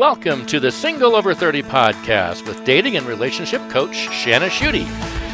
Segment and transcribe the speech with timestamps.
[0.00, 4.86] Welcome to the Single Over 30 podcast with dating and relationship coach Shana Schutte.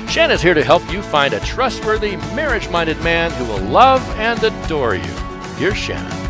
[0.08, 4.42] Shana's here to help you find a trustworthy, marriage minded man who will love and
[4.42, 5.14] adore you.
[5.56, 6.25] Here's Shana.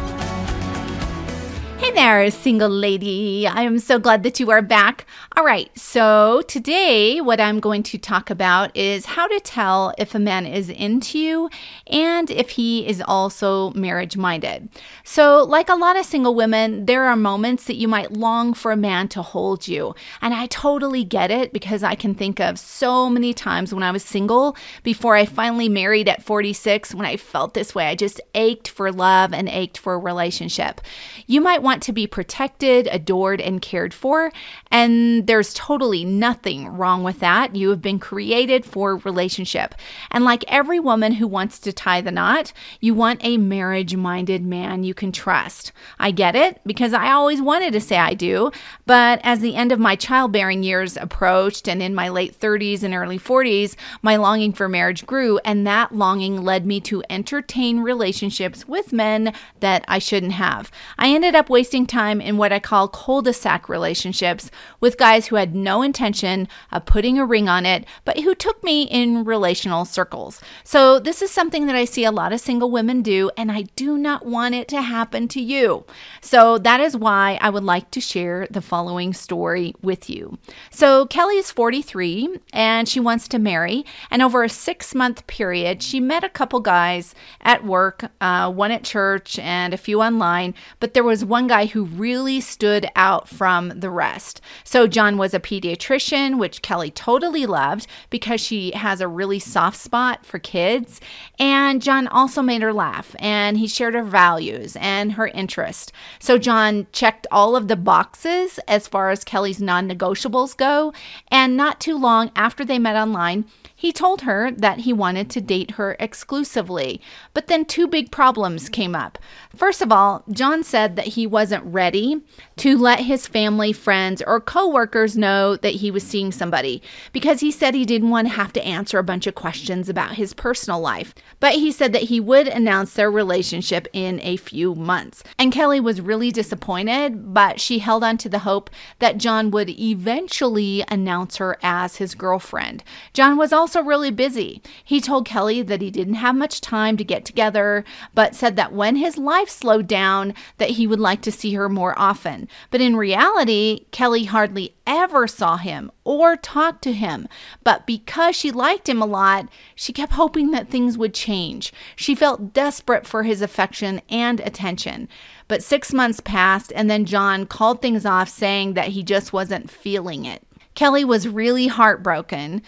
[1.79, 3.47] Hey there, single lady.
[3.47, 5.07] I am so glad that you are back.
[5.37, 10.15] All right, so today what I'm going to talk about is how to tell if
[10.15, 11.51] a man is into you
[11.87, 14.71] and if he is also marriage minded.
[15.05, 18.73] So, like a lot of single women, there are moments that you might long for
[18.73, 19.95] a man to hold you.
[20.23, 23.91] And I totally get it because I can think of so many times when I
[23.91, 27.87] was single before I finally married at 46 when I felt this way.
[27.87, 30.81] I just ached for love and ached for a relationship.
[31.27, 34.33] You might want to be protected, adored, and cared for.
[34.71, 37.57] And there's totally nothing wrong with that.
[37.57, 39.75] You have been created for relationship.
[40.13, 44.45] And like every woman who wants to tie the knot, you want a marriage minded
[44.45, 45.73] man you can trust.
[45.99, 48.53] I get it because I always wanted to say I do.
[48.87, 52.95] But as the end of my childbearing years approached and in my late 30s and
[52.95, 55.39] early 40s, my longing for marriage grew.
[55.39, 60.71] And that longing led me to entertain relationships with men that I shouldn't have.
[60.97, 65.29] I ended up wasting time in what I call cul de sac relationships with guys
[65.29, 69.25] who had no intention of putting a ring on it, but who took me in
[69.25, 70.43] relational circles.
[70.65, 73.63] So, this is something that I see a lot of single women do, and I
[73.75, 75.87] do not want it to happen to you.
[76.21, 80.37] So, that is why I would like to share the following story with you.
[80.71, 85.83] So, Kelly is 43 and she wants to marry, and over a six month period,
[85.83, 90.53] she met a couple guys at work, uh, one at church and a few online,
[90.81, 94.41] but there was one guy who really stood out from the rest.
[94.65, 99.77] So, John was a pediatrician, which Kelly totally loved because she has a really soft
[99.77, 101.01] spot for kids.
[101.39, 105.93] And John also made her laugh and he shared her values and her interest.
[106.19, 110.93] So, John checked all of the boxes as far as Kelly's non negotiables go.
[111.29, 113.45] And not too long after they met online,
[113.79, 116.99] he told her that he wanted to date her exclusively,
[117.35, 119.19] but then two big problems came up.
[119.55, 122.23] First of all, John said that he wasn't ready
[122.57, 126.83] to let his family, friends, or coworkers know that he was seeing somebody
[127.13, 130.15] because he said he didn't want to have to answer a bunch of questions about
[130.15, 131.15] his personal life.
[131.39, 135.23] But he said that he would announce their relationship in a few months.
[135.39, 139.69] And Kelly was really disappointed, but she held on to the hope that John would
[139.69, 142.83] eventually announce her as his girlfriend.
[143.13, 144.63] John was also really busy.
[144.83, 148.73] He told Kelly that he didn't have much time to get together, but said that
[148.73, 152.49] when his life slowed down that he would like to see her more often.
[152.71, 157.29] But in reality, Kelly hardly ever saw him or talked to him.
[157.63, 161.73] But because she liked him a lot, she kept hoping that things would change.
[161.97, 165.09] She felt desperate for his affection and attention.
[165.49, 169.71] But six months passed, and then John called things off, saying that he just wasn't
[169.71, 170.43] feeling it.
[170.77, 172.63] Kelly was really heartbroken.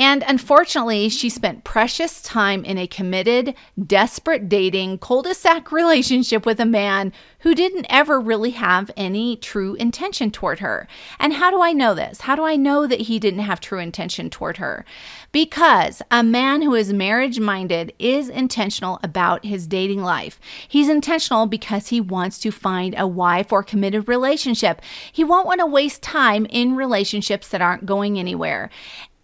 [0.00, 6.46] And unfortunately, she spent precious time in a committed, desperate dating, cul de sac relationship
[6.46, 10.86] with a man who didn't ever really have any true intention toward her.
[11.18, 12.22] And how do I know this?
[12.22, 14.84] How do I know that he didn't have true intention toward her?
[15.32, 20.38] Because a man who is marriage minded is intentional about his dating life.
[20.68, 24.80] He's intentional because he wants to find a wife or committed relationship.
[25.10, 28.70] He won't want to waste time in relationships that aren't going anywhere.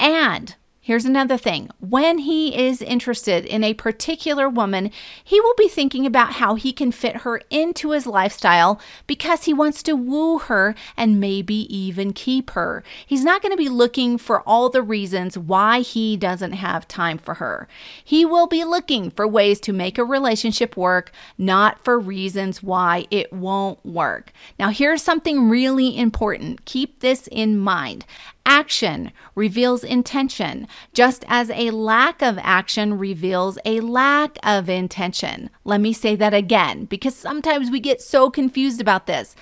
[0.01, 1.71] And Here's another thing.
[1.81, 4.91] When he is interested in a particular woman,
[5.25, 9.55] he will be thinking about how he can fit her into his lifestyle because he
[9.55, 12.85] wants to woo her and maybe even keep her.
[13.07, 17.17] He's not going to be looking for all the reasons why he doesn't have time
[17.17, 17.67] for her.
[18.05, 23.07] He will be looking for ways to make a relationship work, not for reasons why
[23.11, 24.33] it won't work.
[24.59, 26.67] Now, here's something really important.
[26.67, 28.05] Keep this in mind.
[28.47, 35.49] Action reveals intention, just as a lack of action reveals a lack of intention.
[35.65, 39.35] Let me say that again because sometimes we get so confused about this.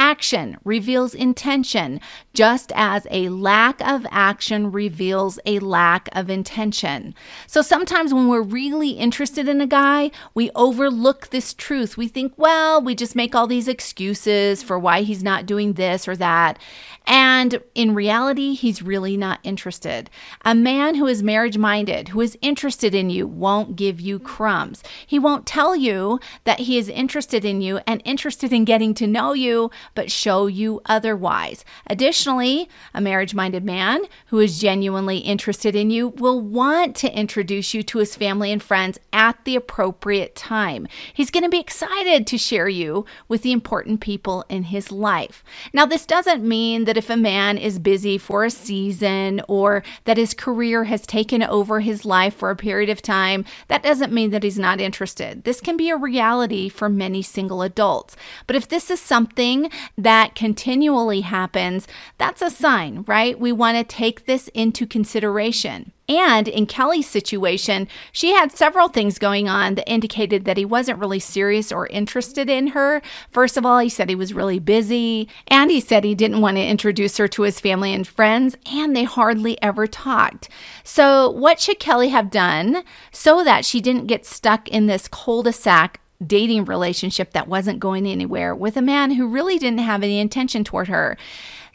[0.00, 2.00] Action reveals intention,
[2.32, 7.16] just as a lack of action reveals a lack of intention.
[7.48, 11.96] So sometimes when we're really interested in a guy, we overlook this truth.
[11.96, 16.06] We think, well, we just make all these excuses for why he's not doing this
[16.06, 16.60] or that.
[17.04, 20.10] And in reality, he's really not interested.
[20.44, 24.84] A man who is marriage minded, who is interested in you, won't give you crumbs.
[25.06, 29.06] He won't tell you that he is interested in you and interested in getting to
[29.08, 31.64] know you, but show you otherwise.
[31.86, 37.74] Additionally, a marriage minded man who is genuinely interested in you will want to introduce
[37.74, 40.86] you to his family and friends at the appropriate time.
[41.12, 45.44] He's going to be excited to share you with the important people in his life.
[45.72, 50.16] Now, this doesn't mean that if a man is busy for a season or that
[50.16, 54.30] his career has taken over his life for a period of time, that doesn't mean
[54.30, 55.44] that he's not interested.
[55.44, 58.16] This can be a reality for many single adults.
[58.46, 61.86] But if this is something that continually happens,
[62.18, 63.38] that's a sign, right?
[63.38, 65.92] We want to take this into consideration.
[66.08, 70.98] And in Kelly's situation, she had several things going on that indicated that he wasn't
[70.98, 73.02] really serious or interested in her.
[73.30, 76.56] First of all, he said he was really busy, and he said he didn't want
[76.56, 80.48] to introduce her to his family and friends, and they hardly ever talked.
[80.82, 85.42] So, what should Kelly have done so that she didn't get stuck in this cul
[85.42, 90.02] de sac dating relationship that wasn't going anywhere with a man who really didn't have
[90.02, 91.16] any intention toward her?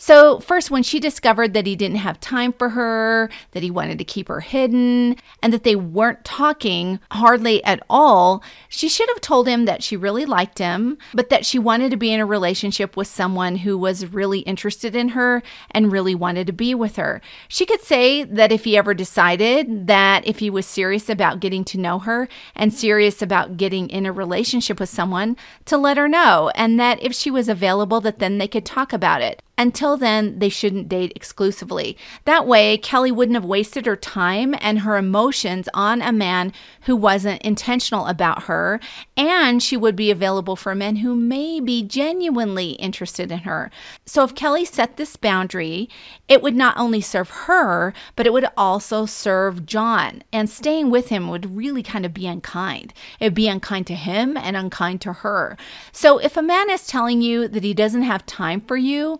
[0.05, 3.97] So, first, when she discovered that he didn't have time for her, that he wanted
[3.99, 9.21] to keep her hidden, and that they weren't talking hardly at all, she should have
[9.21, 12.25] told him that she really liked him, but that she wanted to be in a
[12.25, 15.41] relationship with someone who was really interested in her
[15.71, 17.21] and really wanted to be with her.
[17.47, 21.63] She could say that if he ever decided that if he was serious about getting
[21.63, 22.27] to know her
[22.57, 27.01] and serious about getting in a relationship with someone, to let her know, and that
[27.01, 29.41] if she was available, that then they could talk about it.
[29.55, 31.95] Until then, they shouldn't date exclusively.
[32.25, 36.51] That way, Kelly wouldn't have wasted her time and her emotions on a man
[36.81, 38.79] who wasn't intentional about her,
[39.15, 43.69] and she would be available for men who may be genuinely interested in her.
[44.07, 45.87] So, if Kelly set this boundary,
[46.27, 50.23] it would not only serve her, but it would also serve John.
[50.33, 52.91] And staying with him would really kind of be unkind.
[53.19, 55.57] It would be unkind to him and unkind to her.
[55.91, 59.19] So, if a man is telling you that he doesn't have time for you,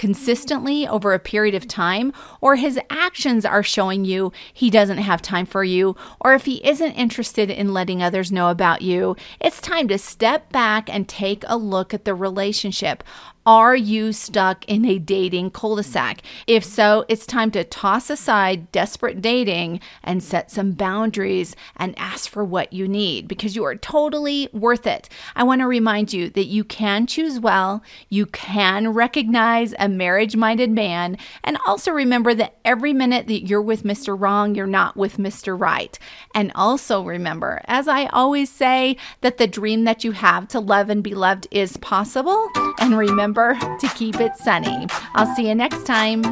[0.00, 2.10] consistently over a period of time,
[2.40, 6.66] or his actions are showing you he doesn't have time for you, or if he
[6.66, 11.44] isn't interested in letting others know about you, it's time to step back and take
[11.48, 13.04] a look at the relationship.
[13.46, 16.20] Are you stuck in a dating cul de sac?
[16.46, 22.28] If so, it's time to toss aside desperate dating and set some boundaries and ask
[22.28, 25.08] for what you need because you are totally worth it.
[25.34, 30.36] I want to remind you that you can choose well, you can recognize a marriage
[30.36, 34.20] minded man, and also remember that every minute that you're with Mr.
[34.20, 35.58] Wrong, you're not with Mr.
[35.58, 35.98] Right.
[36.34, 40.90] And also remember, as I always say, that the dream that you have to love
[40.90, 42.50] and be loved is possible.
[42.78, 44.86] And remember, remember to keep it sunny.
[45.14, 46.22] I'll see you next time.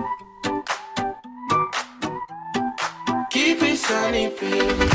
[3.31, 4.89] Keep it sunny, baby.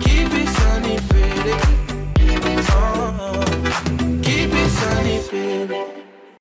[0.00, 1.54] Keep it sunny, baby.
[2.70, 3.44] Oh,
[4.22, 5.97] keep it sunny, baby.